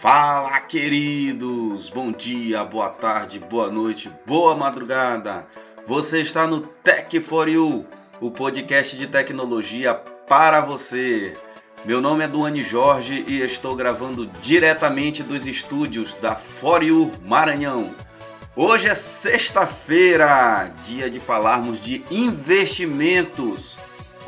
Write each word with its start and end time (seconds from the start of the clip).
Fala, 0.00 0.58
queridos! 0.60 1.90
Bom 1.90 2.10
dia, 2.10 2.64
boa 2.64 2.88
tarde, 2.88 3.38
boa 3.38 3.70
noite, 3.70 4.10
boa 4.26 4.54
madrugada! 4.54 5.46
Você 5.86 6.22
está 6.22 6.46
no 6.46 6.62
Tech 6.62 7.20
for 7.20 7.46
You, 7.50 7.84
o 8.18 8.30
podcast 8.30 8.96
de 8.96 9.06
tecnologia 9.06 9.92
para 9.92 10.62
você. 10.62 11.36
Meu 11.84 12.00
nome 12.00 12.24
é 12.24 12.28
Duane 12.28 12.62
Jorge 12.62 13.26
e 13.28 13.42
estou 13.42 13.76
gravando 13.76 14.26
diretamente 14.40 15.22
dos 15.22 15.46
estúdios 15.46 16.14
da 16.14 16.34
For 16.34 16.82
You 16.82 17.12
Maranhão. 17.22 17.94
Hoje 18.56 18.88
é 18.88 18.94
sexta-feira, 18.94 20.72
dia 20.82 21.10
de 21.10 21.20
falarmos 21.20 21.78
de 21.78 22.02
investimentos. 22.10 23.76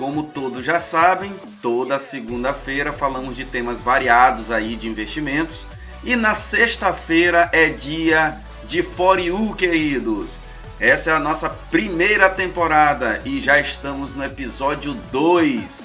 Como 0.02 0.24
todos 0.24 0.64
já 0.64 0.80
sabem, 0.80 1.32
toda 1.62 1.96
segunda-feira 1.96 2.92
falamos 2.92 3.36
de 3.36 3.44
temas 3.44 3.80
variados 3.80 4.50
aí 4.50 4.74
de 4.74 4.88
investimentos. 4.88 5.64
E 6.02 6.16
na 6.16 6.34
sexta-feira 6.34 7.48
é 7.52 7.68
dia 7.68 8.36
de 8.64 8.82
For 8.82 9.20
You, 9.20 9.54
queridos. 9.54 10.40
Essa 10.80 11.12
é 11.12 11.14
a 11.14 11.20
nossa 11.20 11.48
primeira 11.48 12.28
temporada 12.28 13.22
e 13.24 13.38
já 13.38 13.60
estamos 13.60 14.12
no 14.12 14.24
episódio 14.24 14.94
2. 15.12 15.82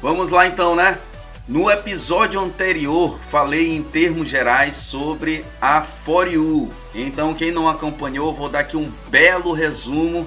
Vamos 0.00 0.30
lá 0.30 0.46
então, 0.46 0.76
né? 0.76 0.96
No 1.48 1.68
episódio 1.68 2.40
anterior 2.40 3.18
falei 3.32 3.74
em 3.74 3.82
termos 3.82 4.28
gerais 4.28 4.76
sobre 4.76 5.44
a 5.60 5.82
For 6.04 6.28
You. 6.28 6.70
Então, 6.94 7.34
quem 7.34 7.50
não 7.50 7.68
acompanhou, 7.68 8.32
vou 8.32 8.48
dar 8.48 8.60
aqui 8.60 8.76
um 8.76 8.92
belo 9.08 9.50
resumo 9.50 10.24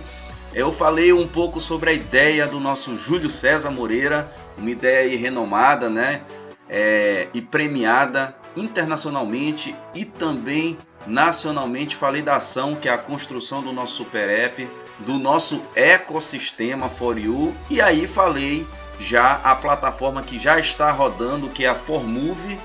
eu 0.53 0.71
falei 0.71 1.13
um 1.13 1.27
pouco 1.27 1.61
sobre 1.61 1.89
a 1.89 1.93
ideia 1.93 2.47
do 2.47 2.59
nosso 2.59 2.95
Júlio 2.95 3.29
César 3.29 3.69
Moreira, 3.69 4.31
uma 4.57 4.69
ideia 4.69 5.17
renomada, 5.17 5.89
né? 5.89 6.21
É, 6.67 7.27
e 7.33 7.41
premiada 7.41 8.35
internacionalmente 8.55 9.75
e 9.93 10.05
também 10.05 10.77
nacionalmente. 11.07 11.95
Falei 11.95 12.21
da 12.21 12.35
ação 12.35 12.75
que 12.75 12.87
é 12.87 12.91
a 12.91 12.97
construção 12.97 13.61
do 13.61 13.71
nosso 13.71 13.95
super 13.95 14.29
app, 14.29 14.67
do 14.99 15.13
nosso 15.13 15.61
ecossistema 15.75 16.89
For 16.89 17.17
You, 17.17 17.55
e 17.69 17.81
aí 17.81 18.07
falei 18.07 18.67
já 18.99 19.39
a 19.43 19.55
plataforma 19.55 20.21
que 20.21 20.37
já 20.37 20.59
está 20.59 20.91
rodando, 20.91 21.49
que 21.49 21.65
é 21.65 21.69
a 21.69 21.75
Formove, 21.75 22.59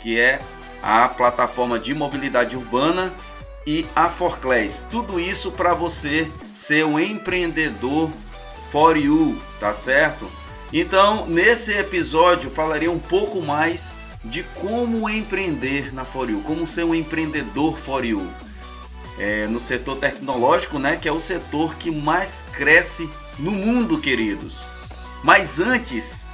que 0.00 0.18
é 0.18 0.40
a 0.82 1.08
plataforma 1.08 1.78
de 1.78 1.94
mobilidade 1.94 2.56
urbana 2.56 3.12
e 3.66 3.86
a 3.96 4.08
Forclass. 4.08 4.84
Tudo 4.90 5.18
isso 5.18 5.50
para 5.50 5.74
você 5.74 6.30
ser 6.66 6.84
um 6.86 6.98
empreendedor 6.98 8.10
for 8.72 8.96
you, 8.96 9.38
tá 9.60 9.74
certo? 9.74 10.30
Então, 10.72 11.26
nesse 11.26 11.72
episódio, 11.72 12.50
falarei 12.50 12.88
um 12.88 12.98
pouco 12.98 13.42
mais 13.42 13.92
de 14.24 14.42
como 14.42 15.08
empreender 15.10 15.92
na 15.92 16.06
For 16.06 16.30
You, 16.30 16.40
como 16.40 16.66
ser 16.66 16.84
um 16.84 16.94
empreendedor 16.94 17.76
For 17.76 18.02
You. 18.02 18.26
É, 19.18 19.46
no 19.46 19.60
setor 19.60 19.98
tecnológico, 19.98 20.78
né, 20.78 20.96
que 20.96 21.06
é 21.06 21.12
o 21.12 21.20
setor 21.20 21.76
que 21.76 21.90
mais 21.90 22.42
cresce 22.54 23.08
no 23.38 23.50
mundo, 23.50 24.00
queridos. 24.00 24.64
Mas 25.22 25.60
antes, 25.60 26.24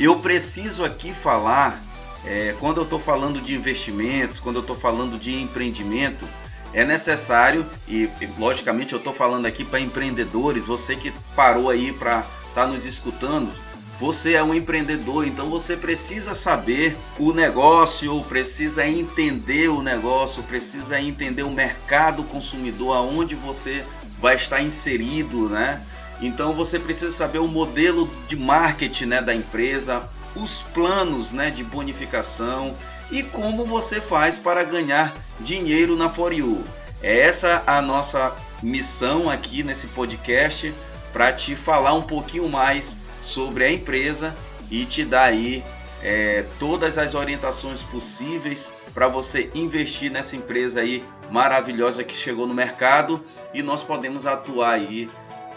eu 0.00 0.18
preciso 0.18 0.82
aqui 0.82 1.12
falar, 1.12 1.78
é, 2.24 2.56
quando 2.58 2.78
eu 2.78 2.84
estou 2.84 2.98
falando 2.98 3.40
de 3.40 3.54
investimentos, 3.54 4.40
quando 4.40 4.56
eu 4.56 4.62
estou 4.62 4.76
falando 4.76 5.18
de 5.18 5.40
empreendimento, 5.40 6.26
é 6.72 6.84
necessário, 6.84 7.64
e 7.86 8.08
logicamente 8.38 8.92
eu 8.92 8.98
estou 8.98 9.12
falando 9.12 9.46
aqui 9.46 9.64
para 9.64 9.80
empreendedores, 9.80 10.66
você 10.66 10.96
que 10.96 11.12
parou 11.34 11.70
aí 11.70 11.92
para 11.92 12.20
estar 12.48 12.62
tá 12.62 12.66
nos 12.66 12.84
escutando, 12.84 13.50
você 13.98 14.34
é 14.34 14.42
um 14.42 14.54
empreendedor, 14.54 15.26
então 15.26 15.50
você 15.50 15.76
precisa 15.76 16.32
saber 16.32 16.96
o 17.18 17.32
negócio, 17.32 18.22
precisa 18.28 18.86
entender 18.86 19.68
o 19.68 19.82
negócio, 19.82 20.42
precisa 20.44 21.00
entender 21.00 21.42
o 21.42 21.50
mercado 21.50 22.22
consumidor, 22.22 22.96
aonde 22.96 23.34
você 23.34 23.84
vai 24.20 24.36
estar 24.36 24.62
inserido, 24.62 25.48
né? 25.48 25.82
Então 26.20 26.52
você 26.52 26.78
precisa 26.78 27.10
saber 27.10 27.38
o 27.38 27.48
modelo 27.48 28.08
de 28.28 28.36
marketing 28.36 29.06
né, 29.06 29.22
da 29.22 29.34
empresa, 29.34 30.08
os 30.34 30.58
planos 30.74 31.32
né, 31.32 31.50
de 31.50 31.64
bonificação 31.64 32.76
e 33.10 33.22
como 33.22 33.64
você 33.64 34.00
faz 34.00 34.38
para 34.38 34.62
ganhar 34.64 35.14
dinheiro 35.40 35.96
na 35.96 36.08
For 36.08 36.32
You. 36.32 36.64
É 37.02 37.20
essa 37.20 37.62
a 37.66 37.80
nossa 37.80 38.34
missão 38.62 39.30
aqui 39.30 39.62
nesse 39.62 39.86
podcast 39.88 40.74
para 41.12 41.32
te 41.32 41.54
falar 41.54 41.94
um 41.94 42.02
pouquinho 42.02 42.48
mais 42.48 42.96
sobre 43.22 43.64
a 43.64 43.72
empresa 43.72 44.34
e 44.70 44.84
te 44.84 45.04
dar 45.04 45.24
aí 45.24 45.64
é, 46.02 46.44
todas 46.58 46.98
as 46.98 47.14
orientações 47.14 47.82
possíveis 47.82 48.70
para 48.92 49.08
você 49.08 49.50
investir 49.54 50.10
nessa 50.10 50.36
empresa 50.36 50.80
aí 50.80 51.04
maravilhosa 51.30 52.02
que 52.02 52.16
chegou 52.16 52.46
no 52.46 52.54
mercado 52.54 53.22
e 53.54 53.62
nós 53.62 53.82
podemos 53.82 54.26
atuar 54.26 54.72
aí 54.72 55.08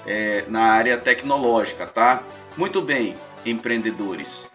é, 0.06 0.46
na 0.48 0.64
área 0.64 0.98
tecnológica, 0.98 1.86
tá? 1.86 2.24
Muito 2.58 2.82
bem, 2.82 3.16
empreendedores. 3.46 4.51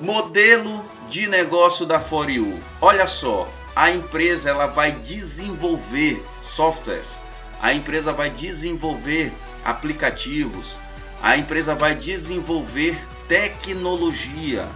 Modelo 0.00 0.84
de 1.08 1.26
negócio 1.26 1.86
da 1.86 1.98
For 1.98 2.28
You. 2.28 2.60
Olha 2.82 3.06
só, 3.06 3.48
a 3.74 3.90
empresa 3.90 4.50
ela 4.50 4.66
vai 4.66 4.92
desenvolver 4.92 6.22
softwares, 6.42 7.16
a 7.62 7.72
empresa 7.72 8.12
vai 8.12 8.28
desenvolver 8.28 9.32
aplicativos, 9.64 10.76
a 11.22 11.36
empresa 11.38 11.74
vai 11.74 11.94
desenvolver 11.94 12.98
tecnologia, 13.26 14.68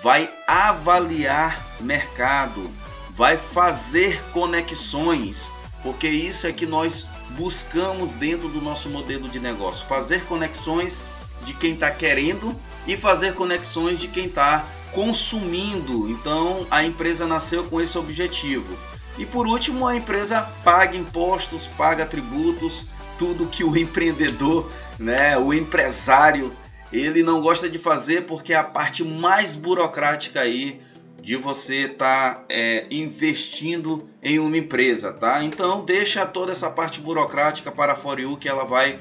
vai 0.00 0.30
avaliar 0.46 1.60
mercado, 1.80 2.70
vai 3.10 3.36
fazer 3.36 4.22
conexões, 4.32 5.42
porque 5.82 6.08
isso 6.08 6.46
é 6.46 6.52
que 6.52 6.66
nós 6.66 7.04
buscamos 7.30 8.12
dentro 8.12 8.48
do 8.48 8.60
nosso 8.60 8.88
modelo 8.88 9.28
de 9.28 9.40
negócio, 9.40 9.84
fazer 9.86 10.24
conexões 10.26 11.00
de 11.42 11.52
quem 11.54 11.74
está 11.74 11.90
querendo 11.90 12.56
e 12.88 12.96
fazer 12.96 13.34
conexões 13.34 14.00
de 14.00 14.08
quem 14.08 14.24
está 14.24 14.64
consumindo. 14.92 16.10
Então 16.10 16.66
a 16.70 16.82
empresa 16.82 17.26
nasceu 17.26 17.64
com 17.64 17.80
esse 17.80 17.96
objetivo. 17.98 18.76
E 19.18 19.26
por 19.26 19.46
último, 19.46 19.86
a 19.86 19.94
empresa 19.94 20.40
paga 20.64 20.96
impostos, 20.96 21.66
paga 21.76 22.06
tributos, 22.06 22.86
tudo 23.18 23.46
que 23.46 23.62
o 23.62 23.76
empreendedor, 23.78 24.70
né, 24.98 25.36
o 25.36 25.52
empresário, 25.52 26.52
ele 26.90 27.22
não 27.22 27.42
gosta 27.42 27.68
de 27.68 27.78
fazer 27.78 28.22
porque 28.22 28.54
é 28.54 28.56
a 28.56 28.64
parte 28.64 29.04
mais 29.04 29.54
burocrática 29.54 30.40
aí 30.40 30.80
de 31.20 31.36
você 31.36 31.86
estar 31.86 32.36
tá, 32.36 32.44
é, 32.48 32.86
investindo 32.90 34.08
em 34.22 34.38
uma 34.38 34.56
empresa, 34.56 35.12
tá? 35.12 35.42
Então 35.42 35.84
deixa 35.84 36.24
toda 36.24 36.52
essa 36.52 36.70
parte 36.70 37.00
burocrática 37.00 37.70
para 37.70 37.92
a 37.92 37.96
For 37.96 38.18
You 38.20 38.36
que 38.36 38.48
ela 38.48 38.64
vai 38.64 38.98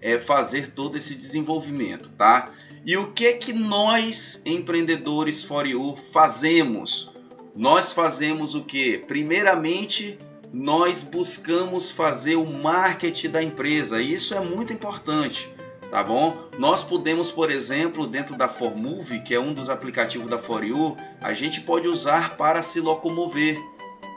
é, 0.00 0.18
fazer 0.18 0.70
todo 0.70 0.96
esse 0.96 1.14
desenvolvimento, 1.14 2.08
tá? 2.16 2.50
E 2.84 2.96
o 2.96 3.12
que 3.12 3.34
que 3.34 3.52
nós 3.52 4.40
empreendedores 4.44 5.42
for 5.42 5.66
you 5.66 5.96
fazemos? 6.12 7.10
Nós 7.54 7.92
fazemos 7.92 8.54
o 8.54 8.62
que? 8.62 8.98
Primeiramente, 8.98 10.18
nós 10.52 11.02
buscamos 11.02 11.90
fazer 11.90 12.36
o 12.36 12.46
marketing 12.46 13.30
da 13.30 13.42
empresa. 13.42 14.00
Isso 14.00 14.34
é 14.34 14.40
muito 14.40 14.72
importante, 14.72 15.48
tá 15.90 16.02
bom? 16.02 16.36
Nós 16.58 16.82
podemos, 16.82 17.30
por 17.30 17.50
exemplo, 17.50 18.06
dentro 18.06 18.36
da 18.36 18.48
Formove, 18.48 19.20
que 19.20 19.34
é 19.34 19.40
um 19.40 19.52
dos 19.52 19.68
aplicativos 19.68 20.30
da 20.30 20.38
For 20.38 20.64
You, 20.64 20.96
a 21.20 21.32
gente 21.32 21.60
pode 21.60 21.88
usar 21.88 22.36
para 22.36 22.62
se 22.62 22.80
locomover. 22.80 23.58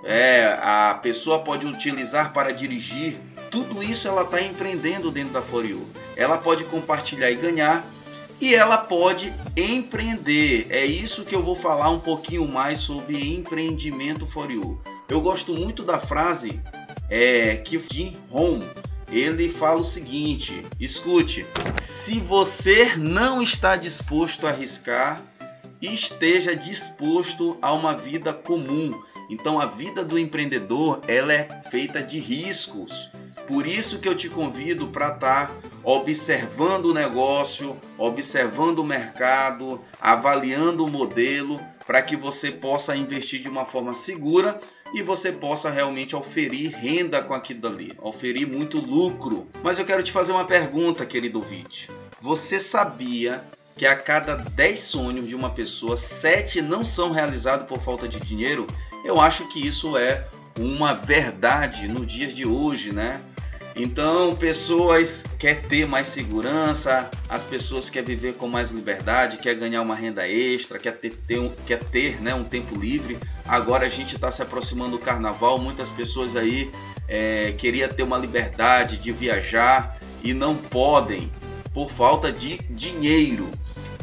É, 0.04 0.58
a 0.62 1.00
pessoa 1.02 1.40
pode 1.40 1.66
utilizar 1.66 2.34
para 2.34 2.52
dirigir. 2.52 3.18
Tudo 3.52 3.84
isso 3.84 4.08
ela 4.08 4.24
está 4.24 4.42
empreendendo 4.42 5.12
dentro 5.12 5.34
da 5.34 5.42
For 5.42 5.66
You. 5.66 5.86
Ela 6.16 6.38
pode 6.38 6.64
compartilhar 6.66 7.30
e 7.30 7.36
ganhar 7.36 7.86
e 8.42 8.56
ela 8.56 8.80
pode 8.80 9.32
empreender. 9.56 10.66
É 10.72 10.84
isso 10.84 11.24
que 11.24 11.36
eu 11.36 11.44
vou 11.44 11.56
falar 11.56 11.92
um 11.92 12.00
pouquinho 12.00 12.48
mais 12.48 12.80
sobre 12.80 13.36
empreendimento 13.36 14.26
for 14.26 14.50
you. 14.50 14.82
Eu 15.08 15.22
gosto 15.22 15.54
muito 15.54 15.84
da 15.84 16.00
frase 16.00 16.60
é, 17.08 17.58
que 17.58 17.80
Jim 17.92 18.18
Rohn 18.32 18.62
ele 19.12 19.50
fala 19.50 19.82
o 19.82 19.86
seguinte: 19.86 20.64
escute, 20.80 21.46
se 21.82 22.20
você 22.20 22.96
não 22.96 23.44
está 23.44 23.76
disposto 23.76 24.48
a 24.48 24.50
arriscar, 24.50 25.22
esteja 25.80 26.56
disposto 26.56 27.58
a 27.62 27.72
uma 27.74 27.94
vida 27.94 28.34
comum. 28.34 28.92
Então 29.30 29.60
a 29.60 29.66
vida 29.66 30.04
do 30.04 30.18
empreendedor 30.18 31.02
ela 31.08 31.32
é 31.32 31.62
feita 31.70 32.02
de 32.02 32.20
riscos. 32.20 33.12
Por 33.48 33.68
isso 33.68 34.00
que 34.00 34.08
eu 34.08 34.16
te 34.16 34.30
convido 34.30 34.88
para 34.88 35.14
estar 35.14 35.48
tá 35.48 35.54
observando 35.84 36.86
o 36.86 36.94
negócio, 36.94 37.76
observando 37.98 38.80
o 38.80 38.84
mercado, 38.84 39.80
avaliando 40.00 40.86
o 40.86 40.90
modelo, 40.90 41.60
para 41.86 42.02
que 42.02 42.16
você 42.16 42.52
possa 42.52 42.96
investir 42.96 43.42
de 43.42 43.50
uma 43.50 43.66
forma 43.66 43.94
segura 43.94 44.60
e 44.94 45.02
você 45.02 45.32
possa 45.32 45.70
realmente 45.70 46.16
oferir 46.16 46.72
renda 46.72 47.22
com 47.22 47.34
aquilo 47.34 47.68
ali, 47.68 47.94
oferir 48.02 48.48
muito 48.48 48.78
lucro. 48.78 49.48
Mas 49.64 49.80
eu 49.80 49.86
quero 49.86 50.04
te 50.04 50.12
fazer 50.12 50.32
uma 50.32 50.46
pergunta, 50.46 51.06
querido 51.06 51.40
ouvinte. 51.40 51.90
Você 52.22 52.60
sabia 52.60 53.42
que 53.76 53.86
a 53.86 53.96
cada 53.96 54.36
10 54.36 54.80
sonhos 54.80 55.28
de 55.28 55.36
uma 55.36 55.50
pessoa, 55.50 55.98
7 55.98 56.62
não 56.62 56.84
são 56.84 57.12
realizados 57.12 57.68
por 57.68 57.80
falta 57.80 58.08
de 58.08 58.20
dinheiro, 58.20 58.68
eu 59.04 59.20
acho 59.20 59.48
que 59.48 59.66
isso 59.66 59.98
é 59.98 60.28
uma 60.60 60.94
verdade 60.94 61.88
no 61.88 62.06
dia 62.06 62.28
de 62.28 62.46
hoje, 62.46 62.92
né? 62.92 63.22
Então, 63.76 64.36
pessoas 64.36 65.24
quer 65.40 65.62
ter 65.62 65.88
mais 65.88 66.08
segurança, 66.08 67.10
as 67.30 67.46
pessoas 67.46 67.90
quer 67.90 68.04
viver 68.04 68.34
com 68.34 68.48
mais 68.48 68.70
liberdade, 68.70 69.38
quer 69.38 69.56
ganhar 69.56 69.82
uma 69.82 69.96
renda 69.96 70.28
extra, 70.28 70.78
quer 70.78 70.94
ter, 70.94 71.12
ter 71.12 71.40
um, 71.40 71.50
quer 71.66 71.80
ter 71.80 72.22
né, 72.22 72.36
um 72.36 72.44
tempo 72.44 72.78
livre. 72.78 73.18
Agora 73.46 73.86
a 73.86 73.90
gente 73.90 74.16
está 74.16 74.32
se 74.32 74.42
aproximando 74.42 74.98
do 74.98 75.00
carnaval, 75.00 75.58
muitas 75.58 75.90
pessoas 75.90 76.36
aí 76.36 76.70
é, 77.08 77.54
queria 77.58 77.88
ter 77.88 78.04
uma 78.04 78.18
liberdade 78.18 78.98
de 78.98 79.12
viajar 79.12 79.98
e 80.24 80.34
não 80.34 80.56
podem 80.56 81.32
por 81.74 81.90
falta 81.92 82.32
de 82.32 82.58
dinheiro. 82.70 83.50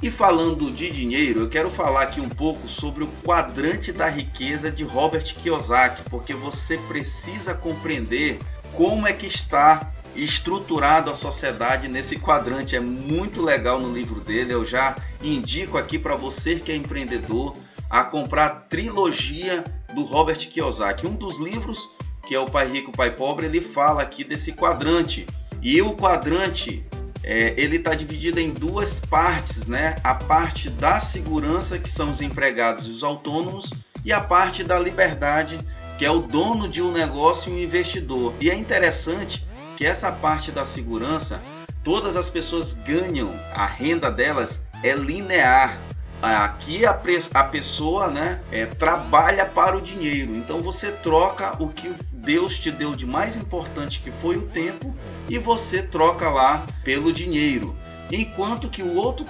E 0.00 0.11
falando 0.12 0.70
de 0.70 0.91
dinheiro, 0.91 1.41
eu 1.41 1.49
quero 1.49 1.70
falar 1.70 2.03
aqui 2.03 2.20
um 2.20 2.29
pouco 2.29 2.69
sobre 2.69 3.03
o 3.03 3.09
quadrante 3.25 3.93
da 3.93 4.09
riqueza 4.09 4.70
de 4.70 4.85
Robert 4.85 5.25
Kiyosaki, 5.35 6.03
porque 6.09 6.32
você 6.35 6.79
precisa 6.87 7.53
compreender 7.53 8.38
como 8.79 9.09
é 9.09 9.13
que 9.13 9.27
está 9.27 9.91
estruturado 10.15 11.11
a 11.11 11.15
sociedade 11.15 11.89
nesse 11.89 12.17
quadrante. 12.17 12.77
É 12.77 12.81
muito 12.81 13.43
legal 13.43 13.81
no 13.81 13.93
livro 13.93 14.21
dele. 14.21 14.55
Eu 14.55 14.65
já 14.65 14.95
indico 15.21 15.77
aqui 15.77 15.99
para 15.99 16.15
você 16.15 16.55
que 16.55 16.71
é 16.71 16.77
empreendedor 16.77 17.57
a 17.91 18.05
comprar 18.05 18.47
a 18.47 18.51
trilogia 18.51 19.65
do 19.93 20.05
Robert 20.05 20.39
Kiyosaki. 20.39 21.09
Um 21.09 21.15
dos 21.15 21.41
livros, 21.41 21.91
que 22.29 22.37
é 22.37 22.39
o 22.39 22.47
Pai 22.47 22.71
Rico, 22.71 22.93
Pai 22.93 23.11
Pobre, 23.11 23.47
ele 23.47 23.61
fala 23.61 24.01
aqui 24.01 24.23
desse 24.23 24.53
quadrante. 24.53 25.27
E 25.61 25.83
o 25.83 25.97
quadrante 25.97 26.87
é, 27.25 27.55
ele 27.57 27.79
está 27.79 27.97
dividido 27.97 28.39
em 28.39 28.51
duas 28.51 29.01
partes, 29.01 29.67
né? 29.67 29.97
A 30.05 30.15
parte 30.15 30.71
da 30.71 31.01
segurança, 31.01 31.81
que 31.81 31.91
são 31.91 32.13
os 32.13 32.23
empregados 32.23 32.87
e 32.87 32.93
os 32.93 33.03
autônomos, 33.03 33.73
e 34.05 34.13
a 34.13 34.21
parte 34.21 34.63
da 34.63 34.79
liberdade, 34.79 35.59
que 35.99 36.05
é 36.05 36.11
o 36.11 36.21
dono 36.21 36.69
de 36.69 36.81
um 36.81 36.93
negócio 36.93 37.50
e 37.50 37.56
um 37.56 37.59
investidor. 37.59 38.33
E 38.41 38.49
é 38.49 38.55
interessante 38.55 39.45
que 39.77 39.85
essa 39.85 40.12
parte 40.12 40.53
da 40.53 40.65
segurança, 40.65 41.41
todas 41.83 42.17
as 42.17 42.31
pessoas 42.31 42.73
ganham, 42.73 43.33
a 43.53 43.67
renda 43.67 44.09
delas 44.09 44.61
é 44.83 44.95
linear. 44.95 45.77
Aqui 46.23 46.87
a, 46.87 47.00
a 47.35 47.45
pessoa 47.45 48.09
né, 48.09 48.41
é, 48.50 48.65
trabalha 48.67 49.45
para 49.45 49.77
o 49.77 49.81
dinheiro, 49.81 50.35
então 50.35 50.61
você 50.61 50.91
troca 50.91 51.61
o 51.62 51.69
que 51.69 51.93
Deus 52.12 52.59
te 52.59 52.73
deu 52.73 52.97
de 52.97 53.06
mais 53.06 53.37
importante 53.37 54.01
que 54.01 54.11
foi 54.11 54.37
o 54.37 54.43
tempo 54.43 54.94
e 55.29 55.39
você 55.39 55.81
troca 55.81 56.29
lá 56.29 56.67
pelo 56.85 57.12
dinheiro. 57.12 57.75
Enquanto 58.11 58.69
que 58.69 58.83
o 58.83 58.97
outro, 58.97 59.25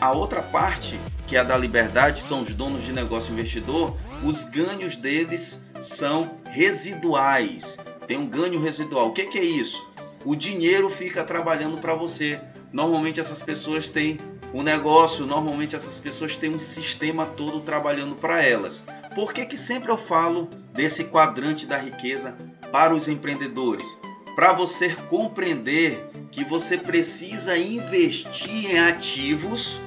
a 0.00 0.12
outra 0.12 0.42
parte, 0.42 0.98
que 1.26 1.36
é 1.36 1.40
a 1.40 1.44
da 1.44 1.56
liberdade, 1.56 2.22
são 2.22 2.42
os 2.42 2.52
donos 2.52 2.84
de 2.84 2.92
negócio 2.92 3.32
investidor, 3.32 3.96
os 4.22 4.44
ganhos 4.44 4.96
deles 4.96 5.63
são 5.80 6.38
residuais. 6.50 7.76
Tem 8.06 8.16
um 8.16 8.26
ganho 8.26 8.60
residual. 8.60 9.08
O 9.08 9.12
que, 9.12 9.26
que 9.26 9.38
é 9.38 9.44
isso? 9.44 9.84
O 10.24 10.34
dinheiro 10.34 10.88
fica 10.88 11.24
trabalhando 11.24 11.78
para 11.78 11.94
você. 11.94 12.40
Normalmente 12.72 13.20
essas 13.20 13.42
pessoas 13.42 13.88
têm 13.88 14.18
um 14.52 14.62
negócio, 14.62 15.26
normalmente 15.26 15.76
essas 15.76 15.98
pessoas 15.98 16.36
têm 16.36 16.50
um 16.50 16.58
sistema 16.58 17.26
todo 17.26 17.60
trabalhando 17.60 18.14
para 18.14 18.42
elas. 18.42 18.84
Por 19.14 19.32
que, 19.32 19.44
que 19.46 19.56
sempre 19.56 19.90
eu 19.90 19.98
falo 19.98 20.48
desse 20.72 21.04
quadrante 21.04 21.66
da 21.66 21.76
riqueza 21.76 22.36
para 22.72 22.94
os 22.94 23.08
empreendedores? 23.08 23.98
Para 24.34 24.52
você 24.52 24.94
compreender 25.08 26.08
que 26.30 26.44
você 26.44 26.76
precisa 26.76 27.56
investir 27.56 28.72
em 28.72 28.78
ativos 28.78 29.78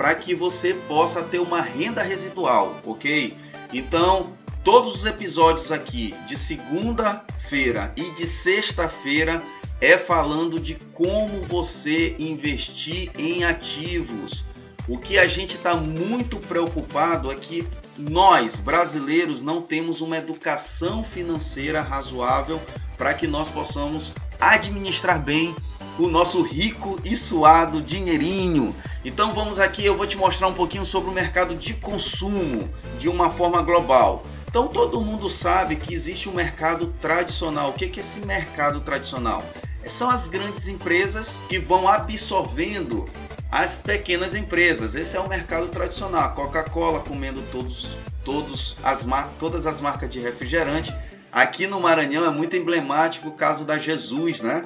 para 0.00 0.14
que 0.14 0.34
você 0.34 0.72
possa 0.88 1.22
ter 1.22 1.38
uma 1.38 1.60
renda 1.60 2.02
residual, 2.02 2.74
ok? 2.86 3.36
Então, 3.70 4.32
todos 4.64 4.94
os 4.94 5.06
episódios 5.06 5.72
aqui 5.72 6.14
de 6.26 6.36
segunda-feira 6.36 7.92
e 7.96 8.10
de 8.12 8.26
sexta-feira 8.26 9.42
é 9.80 9.96
falando 9.96 10.60
de 10.60 10.74
como 10.92 11.42
você 11.42 12.14
investir 12.18 13.10
em 13.18 13.44
ativos. 13.44 14.44
O 14.86 14.98
que 14.98 15.18
a 15.18 15.26
gente 15.26 15.54
está 15.54 15.74
muito 15.74 16.36
preocupado 16.36 17.30
é 17.30 17.34
que 17.34 17.66
nós, 17.96 18.56
brasileiros, 18.56 19.40
não 19.40 19.62
temos 19.62 20.00
uma 20.00 20.16
educação 20.16 21.04
financeira 21.04 21.80
razoável 21.80 22.60
para 22.98 23.14
que 23.14 23.26
nós 23.26 23.48
possamos 23.48 24.12
administrar 24.40 25.20
bem 25.20 25.54
o 25.98 26.08
nosso 26.08 26.42
rico 26.42 26.98
e 27.04 27.14
suado 27.14 27.80
dinheirinho. 27.80 28.74
Então 29.04 29.34
vamos 29.34 29.58
aqui, 29.58 29.84
eu 29.84 29.96
vou 29.96 30.06
te 30.06 30.16
mostrar 30.16 30.48
um 30.48 30.54
pouquinho 30.54 30.84
sobre 30.84 31.10
o 31.10 31.12
mercado 31.12 31.54
de 31.54 31.74
consumo 31.74 32.68
de 32.98 33.08
uma 33.08 33.30
forma 33.30 33.62
global. 33.62 34.24
Então 34.50 34.66
todo 34.66 35.00
mundo 35.00 35.30
sabe 35.30 35.76
que 35.76 35.94
existe 35.94 36.28
um 36.28 36.34
mercado 36.34 36.92
tradicional. 37.00 37.70
O 37.70 37.72
que 37.72 37.84
é 37.84 38.02
esse 38.02 38.18
mercado 38.26 38.80
tradicional? 38.80 39.44
São 39.86 40.10
as 40.10 40.26
grandes 40.26 40.66
empresas 40.66 41.38
que 41.48 41.56
vão 41.56 41.86
absorvendo 41.86 43.08
as 43.48 43.76
pequenas 43.76 44.34
empresas. 44.34 44.96
Esse 44.96 45.16
é 45.16 45.20
o 45.20 45.28
mercado 45.28 45.68
tradicional. 45.68 46.34
Coca-Cola 46.34 46.98
comendo 46.98 47.40
todos, 47.52 47.92
todos 48.24 48.76
as, 48.82 49.06
todas 49.38 49.68
as 49.68 49.80
marcas 49.80 50.10
de 50.10 50.18
refrigerante. 50.18 50.92
Aqui 51.30 51.68
no 51.68 51.78
Maranhão 51.78 52.24
é 52.24 52.30
muito 52.30 52.56
emblemático 52.56 53.28
o 53.28 53.34
caso 53.34 53.64
da 53.64 53.78
Jesus, 53.78 54.40
né? 54.40 54.64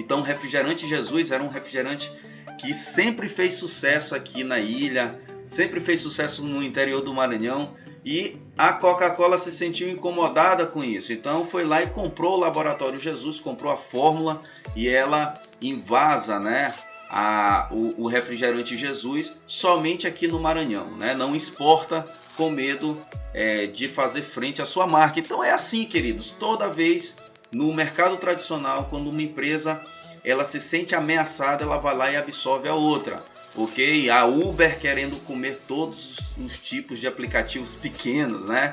Então, 0.00 0.18
o 0.18 0.22
refrigerante 0.22 0.88
Jesus 0.88 1.30
era 1.30 1.44
um 1.44 1.48
refrigerante 1.48 2.10
que 2.58 2.74
sempre 2.74 3.28
fez 3.28 3.54
sucesso 3.54 4.16
aqui 4.16 4.42
na 4.42 4.58
ilha, 4.58 5.16
sempre 5.46 5.78
fez 5.78 6.00
sucesso 6.00 6.42
no 6.44 6.60
interior 6.60 7.02
do 7.02 7.14
Maranhão 7.14 7.72
e 8.06 8.36
a 8.56 8.72
Coca-Cola 8.72 9.36
se 9.36 9.50
sentiu 9.50 9.90
incomodada 9.90 10.64
com 10.64 10.84
isso. 10.84 11.12
Então 11.12 11.44
foi 11.44 11.64
lá 11.64 11.82
e 11.82 11.88
comprou 11.88 12.34
o 12.34 12.40
Laboratório 12.40 13.00
Jesus, 13.00 13.40
comprou 13.40 13.72
a 13.72 13.76
fórmula 13.76 14.42
e 14.76 14.88
ela 14.88 15.34
invasa, 15.60 16.38
né, 16.38 16.72
a, 17.10 17.68
o, 17.72 18.04
o, 18.04 18.06
refrigerante 18.06 18.76
Jesus 18.76 19.36
somente 19.44 20.06
aqui 20.06 20.28
no 20.28 20.38
Maranhão, 20.38 20.86
né? 20.96 21.14
Não 21.14 21.34
exporta 21.34 22.04
com 22.36 22.48
medo 22.48 22.96
é, 23.34 23.66
de 23.66 23.88
fazer 23.88 24.22
frente 24.22 24.62
à 24.62 24.64
sua 24.64 24.86
marca. 24.86 25.18
Então 25.18 25.42
é 25.42 25.50
assim, 25.50 25.84
queridos. 25.84 26.30
Toda 26.30 26.68
vez 26.68 27.16
no 27.50 27.74
mercado 27.74 28.16
tradicional, 28.18 28.86
quando 28.88 29.10
uma 29.10 29.22
empresa 29.22 29.80
ela 30.24 30.44
se 30.44 30.60
sente 30.60 30.94
ameaçada, 30.94 31.64
ela 31.64 31.78
vai 31.78 31.96
lá 31.96 32.10
e 32.10 32.16
absorve 32.16 32.68
a 32.68 32.74
outra, 32.74 33.22
ok? 33.56 34.10
A 34.10 34.24
Uber 34.24 34.78
querendo 34.78 35.16
comer 35.24 35.60
todos 35.66 36.16
os 36.38 36.58
tipos 36.58 36.98
de 36.98 37.06
aplicativos 37.06 37.76
pequenos, 37.76 38.46
né? 38.46 38.72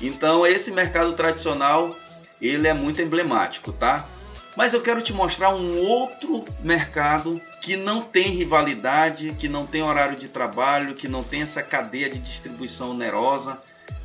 Então 0.00 0.46
esse 0.46 0.70
mercado 0.70 1.12
tradicional 1.12 1.96
ele 2.40 2.66
é 2.66 2.74
muito 2.74 3.00
emblemático, 3.00 3.72
tá? 3.72 4.06
Mas 4.56 4.74
eu 4.74 4.82
quero 4.82 5.00
te 5.00 5.12
mostrar 5.12 5.54
um 5.54 5.78
outro 5.78 6.44
mercado 6.62 7.40
que 7.62 7.76
não 7.76 8.02
tem 8.02 8.32
rivalidade, 8.32 9.32
que 9.38 9.48
não 9.48 9.66
tem 9.66 9.82
horário 9.82 10.16
de 10.16 10.28
trabalho, 10.28 10.94
que 10.94 11.08
não 11.08 11.22
tem 11.22 11.42
essa 11.42 11.62
cadeia 11.62 12.10
de 12.10 12.18
distribuição 12.18 12.90
onerosa, 12.90 13.58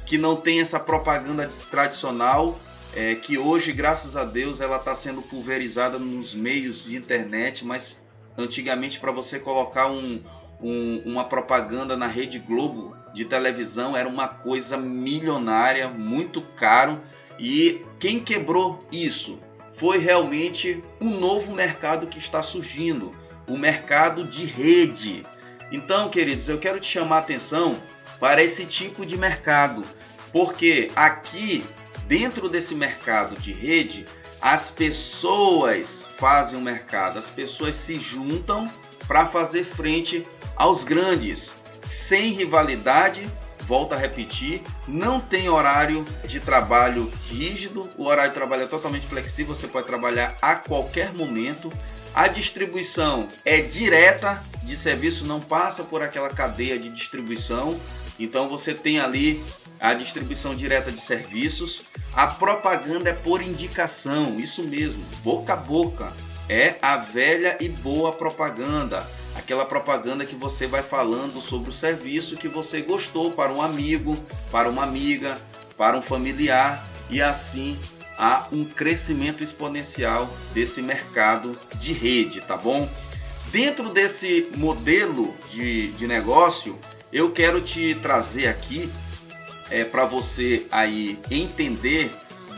que 0.05 0.17
não 0.17 0.37
tem 0.37 0.61
essa 0.61 0.79
propaganda 0.79 1.49
tradicional, 1.69 2.57
é, 2.95 3.15
que 3.15 3.37
hoje, 3.37 3.73
graças 3.73 4.15
a 4.15 4.23
Deus, 4.23 4.61
ela 4.61 4.77
está 4.77 4.95
sendo 4.95 5.21
pulverizada 5.21 5.99
nos 5.99 6.33
meios 6.33 6.83
de 6.83 6.95
internet, 6.95 7.65
mas 7.65 7.97
antigamente 8.37 8.99
para 8.99 9.11
você 9.11 9.39
colocar 9.39 9.87
um, 9.87 10.21
um, 10.61 11.01
uma 11.05 11.23
propaganda 11.23 11.97
na 11.97 12.07
Rede 12.07 12.39
Globo 12.39 12.95
de 13.13 13.25
televisão 13.25 13.95
era 13.95 14.07
uma 14.07 14.27
coisa 14.27 14.77
milionária, 14.77 15.87
muito 15.87 16.41
caro. 16.41 17.01
E 17.39 17.83
quem 17.99 18.19
quebrou 18.19 18.79
isso? 18.91 19.39
foi 19.77 19.99
realmente 19.99 20.83
um 20.99 21.19
novo 21.19 21.53
mercado 21.53 22.07
que 22.07 22.17
está 22.17 22.41
surgindo, 22.41 23.15
o 23.47 23.55
mercado 23.55 24.27
de 24.27 24.43
rede. 24.43 25.23
Então, 25.71 26.09
queridos, 26.09 26.49
eu 26.49 26.57
quero 26.57 26.79
te 26.79 26.87
chamar 26.87 27.17
a 27.17 27.19
atenção 27.19 27.77
para 28.19 28.43
esse 28.43 28.65
tipo 28.65 29.05
de 29.05 29.15
mercado, 29.15 29.83
porque 30.33 30.89
aqui, 30.95 31.63
dentro 32.07 32.49
desse 32.49 32.73
mercado 32.73 33.39
de 33.39 33.53
rede, 33.53 34.05
as 34.41 34.69
pessoas 34.69 36.05
fazem 36.17 36.57
o 36.57 36.61
mercado, 36.61 37.19
as 37.19 37.29
pessoas 37.29 37.75
se 37.75 37.99
juntam 37.99 38.71
para 39.07 39.25
fazer 39.25 39.63
frente 39.65 40.25
aos 40.55 40.83
grandes, 40.83 41.51
sem 41.81 42.31
rivalidade 42.31 43.29
volto 43.67 43.93
a 43.93 43.97
repetir, 43.97 44.61
não 44.87 45.19
tem 45.19 45.49
horário 45.49 46.05
de 46.25 46.39
trabalho 46.39 47.11
rígido, 47.29 47.87
o 47.97 48.05
horário 48.05 48.31
de 48.31 48.35
trabalho 48.35 48.63
é 48.63 48.67
totalmente 48.67 49.05
flexível, 49.05 49.53
você 49.53 49.67
pode 49.67 49.85
trabalhar 49.85 50.35
a 50.41 50.55
qualquer 50.55 51.13
momento. 51.13 51.71
A 52.15 52.27
distribuição 52.27 53.27
é 53.45 53.61
direta 53.61 54.41
de 54.63 54.75
serviço, 54.75 55.25
não 55.25 55.39
passa 55.39 55.83
por 55.83 56.01
aquela 56.01 56.29
cadeia 56.29 56.79
de 56.79 56.89
distribuição. 56.89 57.77
Então 58.17 58.49
você 58.49 58.73
tem 58.73 58.99
ali 58.99 59.43
a 59.79 59.93
distribuição 59.93 60.55
direta 60.55 60.91
de 60.91 61.01
serviços. 61.01 61.81
A 62.13 62.27
propaganda 62.27 63.09
é 63.09 63.13
por 63.13 63.41
indicação, 63.41 64.39
isso 64.39 64.63
mesmo, 64.63 65.03
boca 65.23 65.53
a 65.53 65.57
boca. 65.57 66.11
É 66.49 66.75
a 66.81 66.95
velha 66.97 67.57
e 67.59 67.67
boa 67.67 68.13
propaganda 68.13 69.05
aquela 69.37 69.65
propaganda 69.65 70.25
que 70.25 70.35
você 70.35 70.65
vai 70.65 70.81
falando 70.81 71.39
sobre 71.39 71.69
o 71.69 71.73
serviço 71.73 72.35
que 72.35 72.47
você 72.47 72.81
gostou 72.81 73.31
para 73.31 73.53
um 73.53 73.61
amigo, 73.61 74.17
para 74.51 74.69
uma 74.69 74.83
amiga, 74.83 75.37
para 75.77 75.97
um 75.97 76.01
familiar 76.01 76.85
e 77.09 77.21
assim 77.21 77.77
há 78.17 78.47
um 78.51 78.65
crescimento 78.65 79.43
exponencial 79.43 80.27
desse 80.53 80.81
mercado 80.81 81.51
de 81.79 81.93
rede, 81.93 82.41
tá 82.41 82.57
bom? 82.57 82.89
Dentro 83.51 83.89
desse 83.93 84.49
modelo 84.57 85.33
de, 85.51 85.91
de 85.91 86.07
negócio, 86.07 86.77
eu 87.13 87.31
quero 87.31 87.61
te 87.61 87.95
trazer 88.01 88.47
aqui 88.47 88.91
é, 89.69 89.83
para 89.83 90.05
você 90.05 90.65
aí 90.71 91.17
entender 91.29 92.11